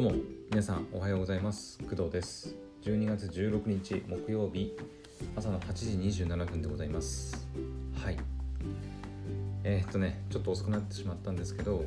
[0.00, 0.18] どうも
[0.50, 1.78] 皆さんおはようございます。
[1.80, 2.56] 工藤です。
[2.84, 4.72] 12月16日木曜日
[5.36, 7.46] 朝の8時27分でございます。
[8.02, 8.16] はい。
[9.62, 11.84] えー、っとねちょっと遅くなってしまったんですけどはい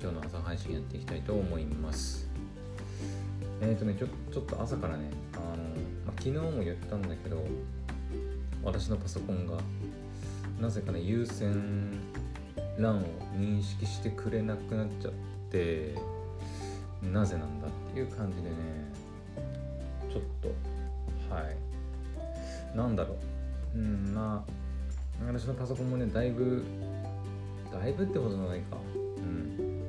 [0.00, 2.28] 今日の朝配信やっていきたいと思います。
[3.60, 5.64] えー、っとねちょちょっと朝からねあの、
[6.06, 7.44] ま、昨日も言ったんだけど
[8.62, 9.58] 私のパソコンが
[10.60, 11.98] なぜかね優先
[12.78, 13.02] 欄を
[13.36, 15.12] 認識してくれなくなっちゃっ
[15.50, 16.13] て
[17.12, 18.54] なぜなんだっていう感じでね
[20.12, 20.48] ちょっと
[21.34, 22.76] はい。
[22.76, 23.16] なんだろ
[23.74, 23.78] う。
[23.78, 24.52] うんまあ
[25.26, 26.64] 私のパソコンもねだいぶ
[27.72, 28.76] だいぶってことないか。
[28.94, 29.82] うん。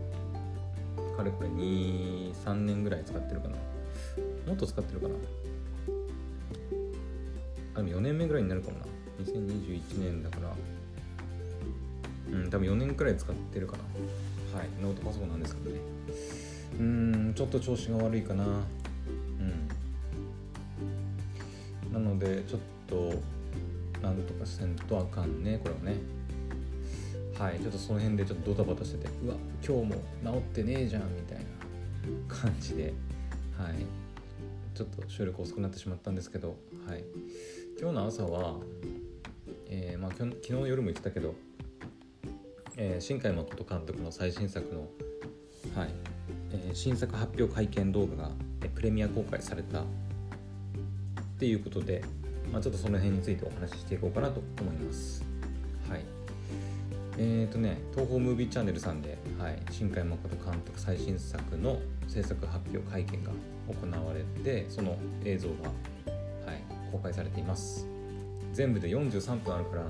[1.15, 3.55] かれこれ23年ぐらい使ってるかな。
[4.47, 5.15] もっと使ってるかな。
[7.75, 8.85] あでも4年目ぐらいになるかもな。
[9.23, 10.51] 2021年だから。
[12.31, 13.83] うん多分4年くらい使ってるかな。
[14.57, 14.69] はい。
[14.81, 15.79] ノートパソコンなんですけどね。
[16.79, 18.45] うんちょっと調子が悪いかな。
[18.45, 18.63] うん。
[21.93, 23.13] なのでちょっと
[24.01, 25.97] なんとかせんとあかんねこれはね。
[27.37, 29.95] はいちょっとその辺でちょっとドタバタしててうわ今日も
[30.33, 31.45] 治ってねえじゃんみたいな
[32.27, 32.93] 感じで。
[33.57, 33.75] はい。
[34.73, 37.05] ちょっと収録遅くなってしまったんですけどはい。
[37.79, 38.57] 今日の朝は
[39.67, 41.35] えー、まあ、昨日の夜も言ってたけど、
[42.77, 44.87] えー、新海誠監督の最新作の、
[45.75, 45.89] はい。
[46.69, 48.31] え、新作発表会見動画が、
[48.73, 49.83] プレミア公開されたっ
[51.39, 52.03] ていうことで、
[52.51, 55.23] まあ、ちょっとその辺についてお話ししていこうかなと思います。
[55.89, 56.01] はい
[57.17, 63.31] えーとね、東宝ムービーチャンネルさんで、はい、新海誠監督最新作の制作発表会見が
[63.67, 65.69] 行われてその映像が、
[66.45, 66.61] はい、
[66.91, 67.87] 公開されています。
[68.53, 69.83] 全部で43分あるから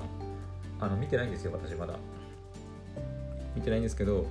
[0.80, 1.96] あの見てないんですよ私まだ
[3.56, 4.26] 見てないんですけど、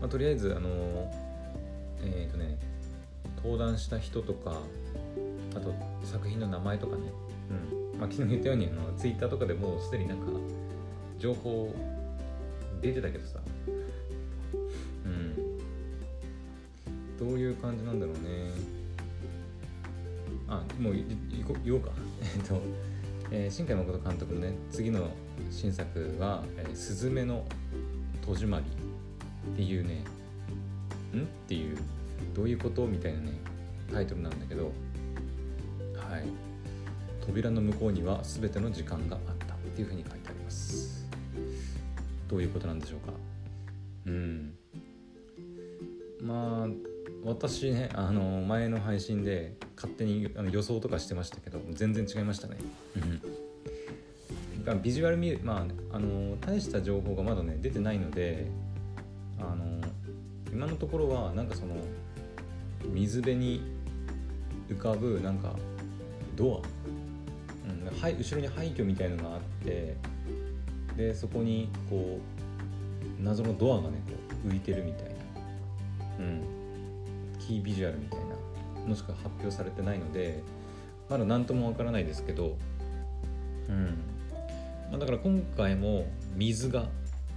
[0.00, 0.68] まあ、とりあえずあの
[2.02, 2.58] えっ、ー、とね
[3.36, 4.52] 登壇した人とか
[5.56, 7.02] あと作品の名前とかね、
[7.92, 8.00] うん。
[8.00, 10.26] まあ、昨日言ったようにあのツイッターとかでもうすでになんか
[11.18, 11.74] 情報
[12.80, 13.38] 出てたけどさ。
[15.04, 15.58] うん。
[17.18, 18.20] どういう感じなんだろうね。
[20.48, 20.94] あもう
[21.64, 21.90] 言おうか。
[22.22, 22.60] えっと
[23.30, 25.08] えー、新海誠監督のね次の
[25.50, 27.46] 新作は「えー、すずめの
[28.26, 28.64] 戸締まり」
[29.52, 30.04] っていうね
[31.14, 31.22] ん？
[31.22, 31.78] っていう
[32.34, 32.86] どういうこと？
[32.86, 33.32] みたいなね
[33.92, 34.72] タイトルなんだけど
[35.94, 36.24] はい。
[37.24, 41.06] 扉の向こうには全ての時間があったっていうふうに書いてあります。
[42.28, 43.12] どういうことなんでしょうか？
[44.06, 44.54] うん。
[46.20, 46.68] まあ
[47.24, 52.56] 私ねあの前の配信で勝手にあの予想とかしてましたけど全然違いましたね。
[54.66, 58.46] うん、ビジュアル見るまああの大した情報がまだね出てないので
[59.38, 59.80] あの
[60.52, 61.76] 今のところはなんかその
[62.88, 63.62] 水辺に
[64.68, 65.54] 浮かぶなんか
[66.36, 69.96] ドア、うん、はい後ろに廃墟みたいのがあって
[70.96, 72.18] でそこにこ
[73.20, 74.12] う謎のドアがねこ
[74.46, 75.10] う浮いてるみたいな、
[76.20, 76.42] うん、
[77.38, 80.42] キービジュアルみたいなのしか発表されてないので
[81.08, 82.56] まだ何ともわからないですけど、
[83.68, 83.98] うん。
[84.90, 86.86] まあ、だから今回も水が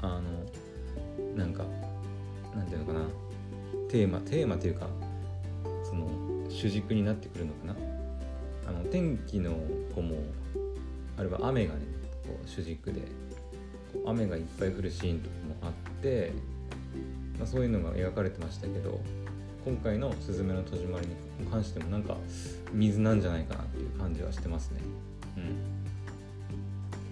[0.02, 1.66] あのなんか
[2.56, 3.00] なんていうのかな。
[3.90, 4.88] テーマテーマというか
[6.56, 7.76] 主軸になってくるのかな？
[8.68, 9.52] あの天気の
[9.94, 10.16] 子も
[11.18, 11.82] あるいは雨がね
[12.24, 13.02] こう主軸で
[14.06, 15.72] 雨がいっぱい降るシーンとかもあっ
[16.02, 16.32] て、
[17.38, 19.00] まあ、そういうのが描かれてましたけど
[19.66, 21.08] 今回の「すずめの戸締まり」
[21.40, 22.18] に関してもなんか
[22.74, 24.82] 水なんじゃないかなっていう感じはしてますね。
[25.38, 25.40] う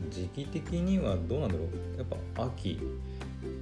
[0.08, 0.10] ん。
[0.10, 1.98] 時期的にはどうなんだろう？
[1.98, 2.80] やっぱ秋。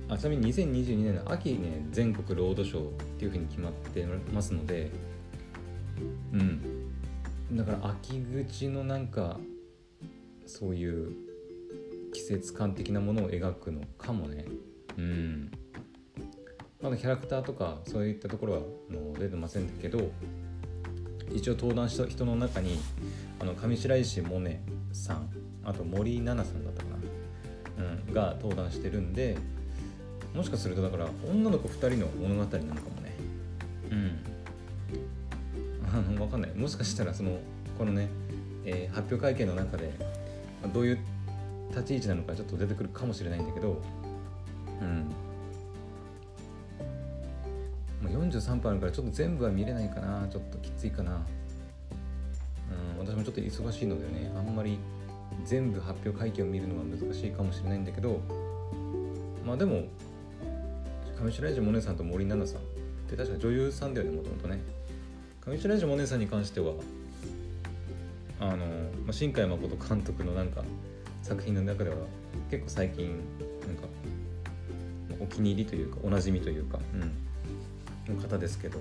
[0.10, 4.92] あちなみに2022年の秋ね全国ロードショーっていうふうに決まってますので
[6.34, 7.58] うん。
[7.58, 9.38] だから秋口のなんか
[10.46, 11.14] そういう
[12.14, 14.46] 季節感的なものを描くのかもね。
[14.98, 15.52] うん。
[16.82, 18.60] まだキャラクターとかそういったところは
[18.90, 20.12] の出てませんけど
[21.32, 22.80] 一応登壇した人の中に
[23.40, 24.50] あの上白石萌音
[24.92, 25.30] さん
[25.64, 26.90] あと森七菜さんだったか
[27.78, 29.38] な、うん、が登壇してるんで
[30.34, 33.16] もしかするとだから女の子2人の物語なのかもね。
[33.92, 34.31] うん。
[36.08, 36.52] あの分かんない。
[36.56, 37.40] もしかしたらその
[37.78, 38.10] このね、
[38.66, 39.92] えー、発表会見の中で
[40.74, 41.00] どういう
[41.70, 43.82] 立ち位置なのかちょっと出てくるかもしれないんだけど
[44.82, 45.12] うん。
[48.10, 51.14] 43分あるからちょっと全部は見れないかなちょっときついかな。
[51.16, 54.80] うん私もちょっと忙しいのでねあんまり
[55.46, 58.20] 全部発表会見を見るのは難しいかもしれないんだけど
[59.46, 59.84] まあでも
[61.20, 62.64] 上白石萌音さんと森七菜さんっ
[63.12, 64.62] って確か女優さんだよねもともとね
[65.46, 66.74] 上白石萌音さんに関しては
[68.40, 70.64] あの、まあ、新海誠監督のなんか
[71.24, 71.96] 作品の中では
[72.50, 73.08] 結構最近
[73.68, 73.84] なんか
[75.20, 76.80] お気に入りというかおなじみというか、
[78.08, 78.80] うん、の方ですけど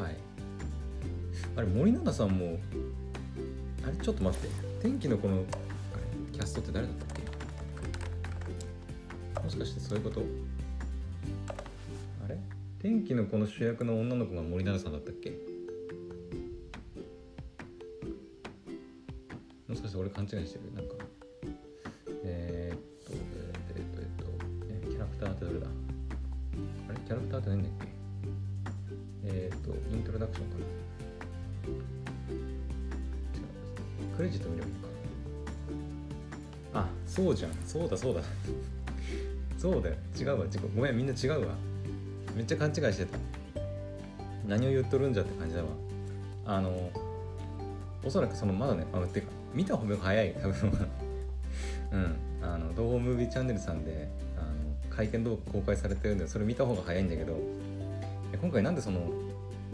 [0.00, 0.16] はい。
[1.56, 2.58] あれ森七菜さんも
[3.84, 4.48] あれちょっと待って
[4.80, 5.44] 天気のこの
[6.32, 7.08] キャストって誰だったっ
[9.34, 9.40] け？
[9.42, 10.22] もしかしてそういうこと？
[12.80, 15.32] 天気のこの主役の女の子が森七菜さんだったっけ？
[19.68, 20.72] もしかして俺勘違いしてる？
[20.74, 20.94] なんか。
[22.24, 23.12] えー、っと
[23.74, 24.24] えー、っとえー、っと
[24.70, 25.66] えー、キャラクターってどれだ？
[25.66, 25.70] あ
[26.92, 26.98] れ？
[27.00, 27.88] キャラクターって何だっけ？
[29.24, 30.64] えー、っとイントロダクションかな？
[34.16, 34.78] クレジット見ればいいか。
[36.74, 37.52] あそうじゃん。
[37.66, 38.22] そうだそうだ。
[39.58, 39.96] そうだよ。
[40.16, 40.46] 違うわ。
[40.76, 41.56] ごめんみんな違うわ。
[42.38, 43.18] めっちゃ勘違いしてた。
[44.46, 45.68] 何を言っとるんじゃって感じだわ。
[46.46, 46.88] あの
[48.04, 50.88] おそらくそのまだねあてか見た方が早い多分
[51.90, 52.16] うん。
[52.40, 57.36] あの東方ムービーチャンネルさんであの会見動画公開されてるんでそれ見た方が早いんだけど
[58.40, 59.00] 今回なんでその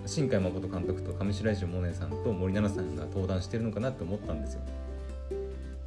[0.07, 4.63] 新海誠監督と上白石萌音さんと森七菜さんが登壇してるのかなって思ったんですよ。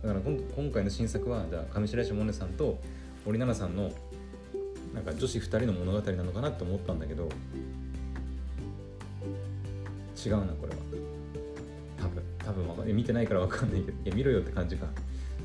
[0.04, 2.78] だから今回の新作はじゃあ上白石萌音さんと
[3.26, 3.92] 森七菜さんの
[4.98, 7.30] なんか女子2人の物語なのかなって思ったんだけど
[10.26, 10.78] 違うなこれは。
[12.02, 14.88] 多分多分分か見てないから分かんないけどいや見ろよって感じか。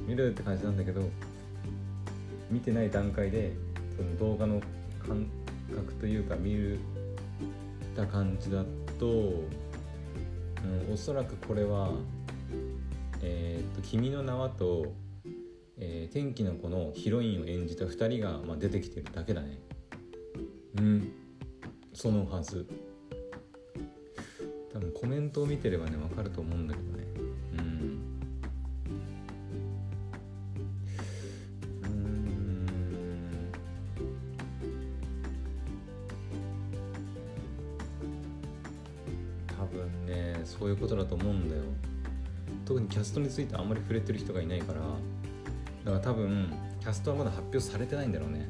[0.07, 1.03] 見ろよって感じなんだけど
[2.51, 3.53] 見てない段階で
[3.95, 4.61] その動画の
[5.07, 5.27] 感
[5.75, 6.79] 覚というか見る
[7.95, 8.65] た感じだ
[8.99, 11.91] と、うん、おそらくこれは
[13.21, 14.95] 「えー、っと君の名は」と、
[15.85, 19.59] えー「天気の子」のヒロインを演じた2人が、まあ、出てきてるだけだね。
[20.79, 21.13] うん。
[21.93, 22.67] そのはず。
[24.73, 27.03] 多分コメントを見てればね分かると思うんだけどね。
[40.45, 41.63] そういうことだと思うんだよ。
[42.65, 44.81] 特にキャストについてあんまり触れてる人がいないから。
[45.85, 48.49] だから多分キャストはまだ発表されてないんだろうね。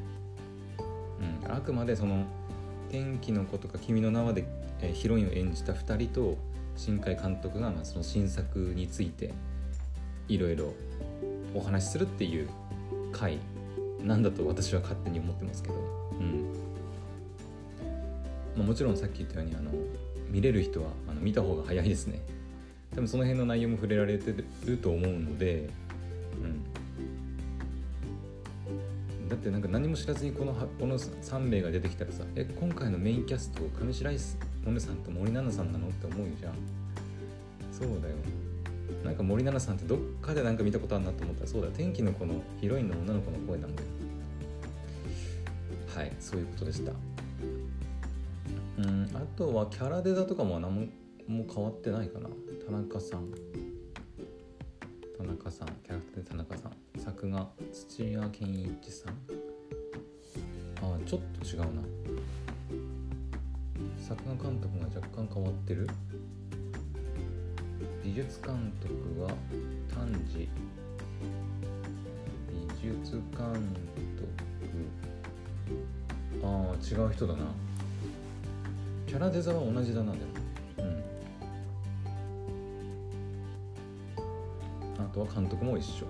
[1.43, 1.51] うん。
[1.51, 2.25] あくまでその
[2.89, 4.45] 天気の子とか君の名はで、
[4.81, 6.37] えヒロインを演じた2人と
[6.75, 9.33] 新海監督がまあその新作について
[10.27, 10.73] いろいろ
[11.53, 12.49] お話しするっていう
[13.11, 13.39] 回
[14.01, 15.75] なんだと私は勝手に思ってますけど。
[16.19, 16.53] うん。
[18.55, 19.71] まあ、もちろんさっき言ったようにあの
[20.29, 22.19] 見れる人はあの見た方が早いですね。
[22.91, 24.33] 多分その辺の内容も触れられて
[24.65, 25.69] ると思うので、
[29.33, 35.87] だってなんか何も知らずにこのこの3名が出てきたらさえ今回のメインキャスト上白石萌音さんと森七菜さんなの？
[35.87, 36.53] って思うじゃん。
[37.71, 38.15] そうだよ。
[39.03, 43.87] なんか森七菜さんってどっかでなんか見たことあるなと思ったらそうだ天気の子のヒロインの女の子の声なんだよ。
[45.95, 46.91] はいそういうことでした。
[48.77, 50.87] うんあとはキャラデザとかも何も
[51.27, 52.29] も変わってないかな。
[52.67, 53.31] 田中さん。
[55.17, 55.69] 田中さん。
[55.83, 56.82] キャラクターで田中さん。
[57.03, 59.13] 作画土屋健一さん。
[60.81, 61.67] あちょっと違うな。
[63.99, 65.89] 作画監督が若干変わってる？
[68.05, 69.31] 美術監督は
[69.93, 70.47] 丹治。
[72.81, 73.53] 美術監
[74.15, 74.25] 督。
[76.41, 77.39] ああ違う人だな。
[79.07, 80.23] キャラデザは同じだなでも。
[80.77, 80.81] う
[85.01, 85.03] ん。
[85.03, 86.05] あとは監督も一緒。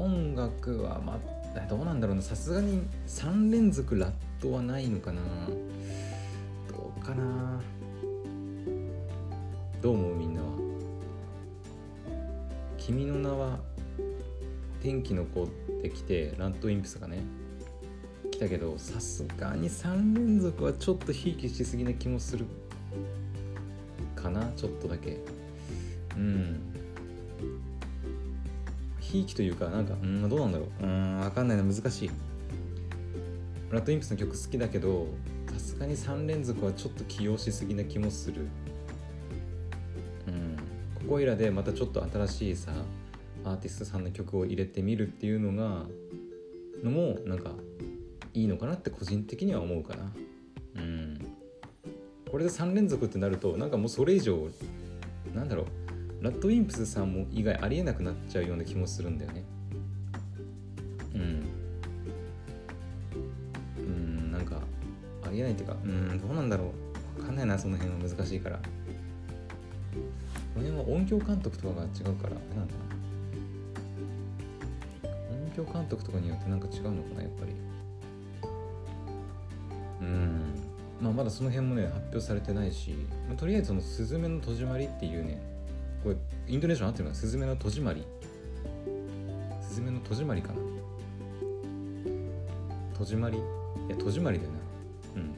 [0.00, 1.18] 音楽はま
[1.54, 2.22] あどうなんだろうな。
[2.22, 5.20] さすがに3連続ラットはないのかな。
[6.68, 7.60] どうかな。
[9.82, 10.46] どう思うみんなは
[12.76, 13.58] 「君の名は
[14.82, 15.48] 天気の子」っ
[15.82, 17.22] てきてラッドインプスがね
[18.30, 22.44] 来たけどさすがに3連続はちょっとひいきしすぎな気もする
[24.14, 24.52] かな。
[24.56, 25.18] ちょっとだけ。
[26.16, 26.69] うん。
[29.10, 30.28] ひいきというかなんかうん。
[30.28, 30.84] どうなんだろう。
[30.84, 31.64] うん分かんないな。
[31.64, 32.10] 難しい。
[33.68, 35.06] ブラッドインプスの曲好きだけど
[35.52, 38.46] さすがに3連続はちょっと起用しすぎな気もする。
[40.28, 40.56] うん。
[40.94, 42.72] ここいらでまたちょっと新しいさ
[43.44, 45.86] アーティストさんの曲を入れてみるっていうのが
[46.84, 47.52] のもなんか
[48.32, 50.12] いいのかなって個人的には思うかな。
[50.76, 51.18] うん。
[52.30, 54.48] これで3連続ってなるとなんかもうそれ以上
[55.34, 55.66] なんだろう
[56.20, 59.44] ラッドウィンプスさんも以外ありえなくなっちゃうような気もするんだよね。
[61.14, 61.46] うん。
[63.78, 64.60] うんなんか
[65.24, 66.72] ありえないっていうかうんどうなんだろ
[67.16, 67.18] う。
[67.20, 68.58] 分かんないなその辺は難しいから。
[70.54, 72.74] この辺は音響監督とかが違うからなんだ
[75.04, 75.10] な。
[75.32, 77.52] 音響監督とかによってなんか違うのかなやっぱり。
[80.02, 80.40] うん。
[81.00, 82.90] まあまだその辺もね発表されてないし、
[83.26, 85.49] まあ、とりあえずその「すずめの戸締まり」っていうね
[86.02, 86.16] これ
[86.48, 87.10] イントネーション合ってるの？
[87.10, 88.04] かな「すずめの戸締まり」
[89.62, 90.54] 「すずめの戸締まり」かな。
[92.98, 93.38] 戸締まり？
[93.38, 93.40] い
[93.88, 94.58] や戸締まりだよな。
[95.22, 95.34] うん。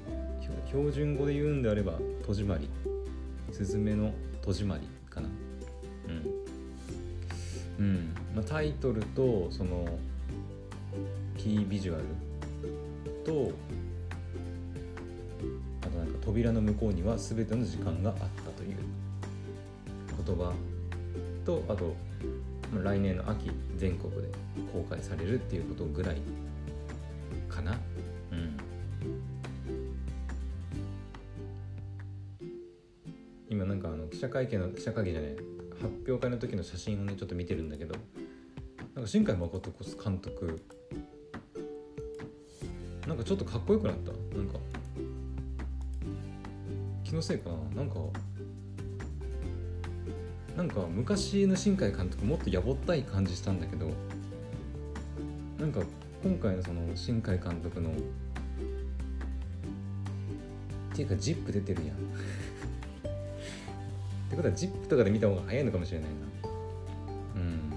[0.67, 2.69] 標準語で言うんであれば戸締まり。
[3.53, 5.29] すずめの戸締まりかな。
[7.79, 8.15] うん、うん。
[8.35, 9.87] まあ、タイトルとその
[11.37, 12.05] キービジュアル
[13.25, 13.53] と
[15.83, 18.42] あとなんか扉の向こうには全ての時間があった。
[20.27, 20.53] 言葉
[21.45, 21.95] とあと
[22.83, 24.29] 来年の秋全国で
[24.73, 26.23] 公開されるっていうことぐらい
[27.49, 27.79] かな。
[28.31, 28.57] うん。
[33.51, 35.31] 今なんかあの記者会見の記者会見じゃない
[35.81, 37.95] 発表会の時の写真をねちょっと見てるんだけど
[38.95, 39.71] なんか新海誠
[40.03, 40.63] 監督
[43.07, 44.13] なんかちょっとかっこよくなった。
[44.37, 44.59] なんか
[47.05, 47.83] 気のせいかな。
[47.83, 47.97] なんか
[50.57, 53.91] なんか昔の新海監督もっとやぼったい感じしたんだけど
[55.59, 55.81] なんか
[56.23, 57.95] 今回のその新海監督のっ
[60.95, 61.97] ていうか「ジップ出てるやん。
[61.97, 62.01] っ
[64.31, 66.17] てことは「ジップとかで見た方が早いのかもしれないな。
[67.37, 67.73] うん。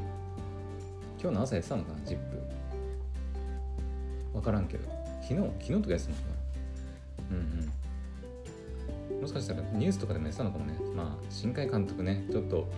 [1.22, 2.24] 今日の朝やってたのかな「ジップ。
[4.34, 4.90] 分からんけど。
[5.22, 6.38] 昨日昨日とかやってたのかな。
[7.32, 7.72] うんうん。
[9.26, 10.78] もしかしたらニュースとかでもやってたのかもね。
[10.96, 12.70] まあ新海監督ねちょっと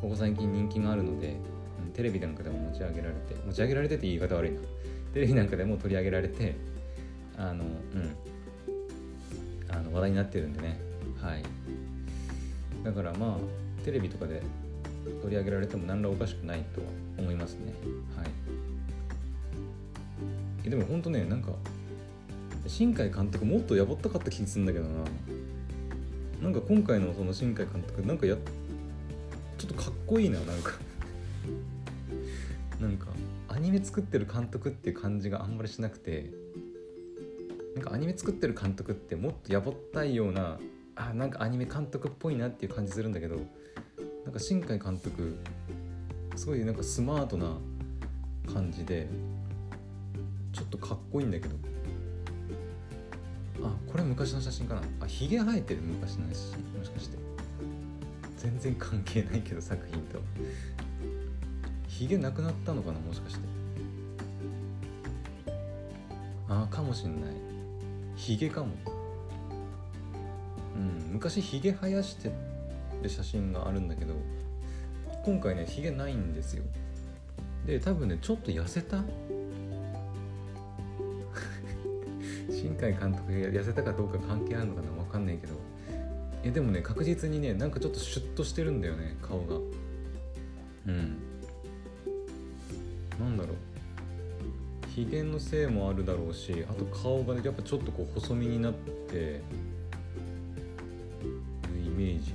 [0.00, 1.36] ここ最近人気があるので
[1.94, 4.60] テレビなんかでも持ち上げられて持ち上げられてって言い方悪いな。
[5.12, 6.54] テレビなんかでも取り上げられて
[7.36, 8.10] あのうん。
[9.68, 10.78] あの話題になってるんでね。
[11.20, 11.42] はい。
[12.84, 14.42] だからまあテレビとかで
[15.22, 16.86] 取り上げられても何らおかしくないとは
[17.18, 17.72] 思いますね。
[18.16, 18.26] はい。
[20.66, 21.50] えでもほんとねなんか
[22.68, 25.04] 新海監督もっとやぼったかった気がするんだけどな。
[26.42, 28.36] なんか今回のその新海監督なんかや
[29.58, 30.72] ちょっとかっこいいななんか。
[32.80, 33.06] なんか
[33.48, 36.30] アニメ作ってる監督っていう感じがあんまりしなくて。
[37.74, 40.58] なんかアニメ作ってる監督ってもっとやぼったいような
[40.94, 43.36] あなんかアニメ監督っぽいなっていう感じするんだけど
[44.24, 45.36] なんか新海監督
[46.34, 47.58] すごいなんかスマートな
[48.50, 49.10] 感じで
[50.54, 51.75] ちょっとかっこいいんだけど。
[53.96, 54.82] これ昔の写真かな？
[55.00, 56.78] あひげ生えてる昔の写真？
[56.78, 57.16] もしかして。
[58.36, 60.20] 全然関係ないけど作品と。
[61.88, 62.98] ひげなくなったのかな？
[63.00, 63.40] もしかして。
[66.46, 67.30] ああかもしんない。
[68.16, 68.74] ひげかも。
[70.74, 72.30] うん昔ひげ生やして
[73.02, 74.12] る写真があるんだけど
[75.24, 76.64] 今回ねひげないんですよ。
[77.64, 78.98] で多分ねちょっと痩せた
[82.76, 85.54] 海監督が痩せたかどうか関係あるのかな分かんないけど。
[86.42, 89.56] えでもね確実にねなんかちょっとシュッとしてるんだよね顔が。
[90.86, 91.18] うん。
[93.18, 93.56] なんだろう。
[94.94, 99.42] ひげのせいもあるだろうしあと顔がねやっぱちょっとこう細身になってる
[101.84, 102.32] イメージ。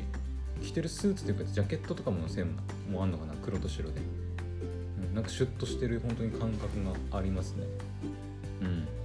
[0.62, 2.52] 着てるスーツというかジャケットとかものせいも
[2.92, 4.00] もあんのかな黒と白で、
[5.10, 7.66] うん、なんかシュッとしてる本当に感覚がありますね。
[8.62, 9.01] うん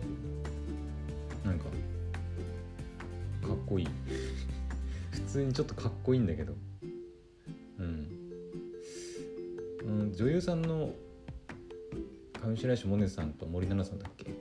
[3.67, 3.89] こいい。
[5.11, 6.55] 普通にちょっとかっこいいんだけど。
[7.79, 8.09] うん、
[9.85, 10.93] うん、女優さんの
[12.43, 14.33] 上白石萌音さんと森七菜さんだっけ？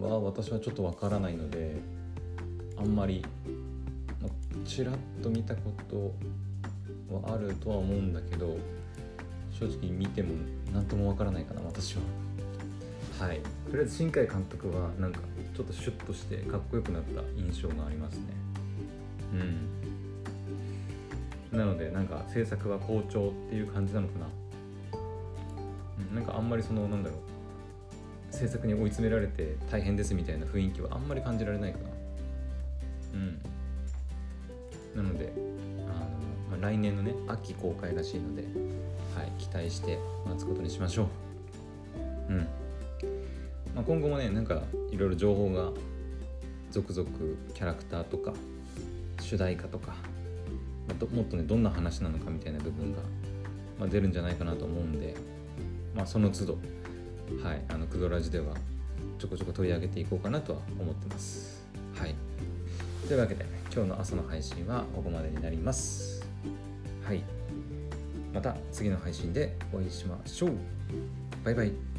[0.00, 1.76] は私はちょっとわからないので
[2.76, 3.24] あんまり、
[4.20, 6.14] まあ、ちらっと見たこと
[7.14, 8.56] はあるとは思うんだけど
[9.50, 10.34] 正直見ても
[10.72, 12.02] 何ともわからないかな私は。
[13.18, 13.40] はい。
[13.70, 15.20] とりあえず新海監督はなんか
[15.54, 18.22] ちょっとシュッとしてかっこよくなった印象がありますね。
[21.52, 21.58] うん。
[21.58, 24.26] なのでなんか制作は好調っていう感じなのかな。
[24.26, 27.18] うんなんかあんまりそのなんだろう。
[28.34, 31.84] 制作に追い詰められて大変ですみたいな雰囲気はあんまり感じられないかな。
[33.14, 33.38] うん。
[34.96, 35.32] なので
[35.86, 35.90] あ
[36.50, 38.42] の、まあ、来年のね秋公開らしいので、
[39.14, 41.06] はい、期待して待つことにしましょう。
[42.30, 42.38] うん、
[43.74, 44.62] まあ、今後もねなんか
[44.94, 45.72] いろいろ情報が
[46.70, 47.08] 続々
[47.52, 48.32] キャラクターとか
[49.20, 49.96] 主題歌とか、
[51.12, 52.98] もっとねどんな話なのかみたいな部分が、
[53.80, 55.16] まあ、出るんじゃないかなと思うんで、
[55.96, 56.58] まあ、その都度
[57.42, 58.54] はいあのクドラジでは
[59.18, 61.64] ちょこちょこ取り上げていこうかなとは思ってます。
[61.96, 62.14] はい。
[63.08, 66.24] というわけで今日の朝の配信はここまでになります。
[67.04, 67.24] はい。
[68.32, 70.52] また次の配信でお会いしましょう。
[71.44, 71.93] バイバイ。